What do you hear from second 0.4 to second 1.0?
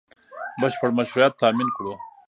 بشپړ